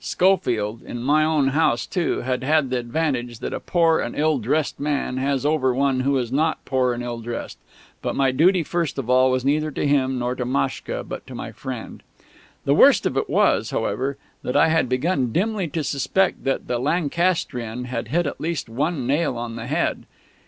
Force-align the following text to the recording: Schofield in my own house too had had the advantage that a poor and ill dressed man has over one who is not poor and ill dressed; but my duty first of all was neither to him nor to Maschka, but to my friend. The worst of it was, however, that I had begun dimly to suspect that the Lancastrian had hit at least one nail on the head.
Schofield 0.03 0.81
in 0.81 1.03
my 1.03 1.23
own 1.23 1.49
house 1.49 1.85
too 1.85 2.21
had 2.21 2.43
had 2.43 2.71
the 2.71 2.79
advantage 2.79 3.37
that 3.37 3.53
a 3.53 3.59
poor 3.59 3.99
and 3.99 4.15
ill 4.15 4.39
dressed 4.39 4.79
man 4.79 5.17
has 5.17 5.45
over 5.45 5.75
one 5.75 5.99
who 5.99 6.17
is 6.17 6.31
not 6.31 6.57
poor 6.65 6.91
and 6.91 7.03
ill 7.03 7.19
dressed; 7.19 7.59
but 8.01 8.15
my 8.15 8.31
duty 8.31 8.63
first 8.63 8.97
of 8.97 9.11
all 9.11 9.29
was 9.29 9.45
neither 9.45 9.69
to 9.69 9.85
him 9.85 10.17
nor 10.17 10.33
to 10.33 10.43
Maschka, 10.43 11.03
but 11.07 11.27
to 11.27 11.35
my 11.35 11.51
friend. 11.51 12.01
The 12.65 12.73
worst 12.73 13.05
of 13.05 13.15
it 13.15 13.29
was, 13.29 13.69
however, 13.69 14.17
that 14.41 14.57
I 14.57 14.69
had 14.69 14.89
begun 14.89 15.31
dimly 15.31 15.67
to 15.67 15.83
suspect 15.83 16.45
that 16.45 16.65
the 16.65 16.79
Lancastrian 16.79 17.83
had 17.85 18.07
hit 18.07 18.25
at 18.25 18.41
least 18.41 18.69
one 18.69 19.05
nail 19.05 19.37
on 19.37 19.55
the 19.55 19.67
head. 19.67 20.07